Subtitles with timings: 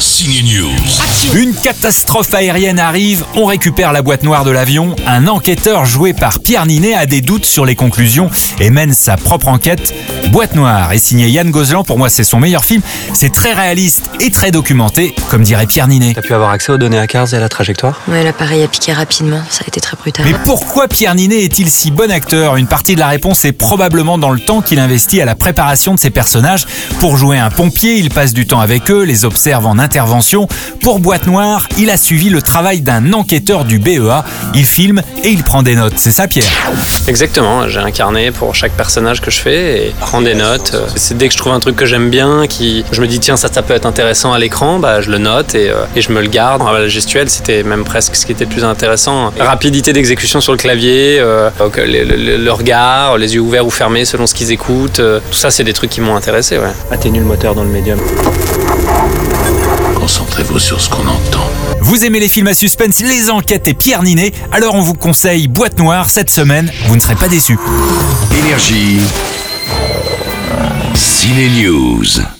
[0.00, 1.36] Signe News.
[1.36, 4.96] Une catastrophe aérienne arrive, on récupère la boîte noire de l'avion.
[5.06, 8.30] Un enquêteur joué par Pierre Ninet a des doutes sur les conclusions
[8.60, 9.92] et mène sa propre enquête.
[10.30, 12.82] Boîte noire est signé Yann Gozlan, pour moi c'est son meilleur film.
[13.14, 16.12] C'est très réaliste et très documenté, comme dirait Pierre Ninet.
[16.14, 18.02] T'as pu avoir accès aux données à Cars et à la trajectoire?
[18.08, 20.26] Ouais, l'appareil a piqué rapidement, ça a été très brutal.
[20.26, 22.56] Mais pourquoi Pierre Ninet est-il si bon acteur?
[22.56, 25.94] Une partie de la réponse est probablement dans le temps qu'il investit à la préparation
[25.94, 26.66] de ses personnages.
[27.00, 30.46] Pour jouer un pompier, il passe du temps avec eux, les observe en intervention.
[30.82, 34.24] Pour Boîte Noire, il a suivi le travail d'un enquêteur du BEA.
[34.54, 35.94] Il filme et il prend des notes.
[35.96, 36.44] C'est ça, Pierre?
[37.06, 40.76] Exactement, j'ai un carnet pour chaque personnage que je fais et prends des notes.
[40.96, 43.36] C'est dès que je trouve un truc que j'aime bien, qui je me dis tiens
[43.36, 46.10] ça ça peut être intéressant à l'écran, bah je le note et, euh, et je
[46.12, 46.62] me le garde.
[46.66, 49.32] Ah, La gestuelle c'était même presque ce qui était le plus intéressant.
[49.38, 53.70] Rapidité d'exécution sur le clavier, euh, donc, le, le- le regard, les yeux ouverts ou
[53.70, 55.00] fermés selon ce qu'ils écoutent.
[55.00, 56.58] euh, tout ça c'est des trucs qui m'ont intéressé.
[56.58, 56.72] Ouais.
[56.90, 57.98] Atténue le moteur dans le médium.
[59.94, 61.48] Concentrez-vous sur ce qu'on entend.
[61.80, 64.32] Vous aimez les films à suspense, les enquêtes et Pierre Ninet?
[64.52, 66.70] Alors on vous conseille Boîte Noire cette semaine.
[66.86, 67.58] Vous ne serez pas déçus.
[68.44, 69.00] Énergie.
[71.28, 72.37] Ciné News.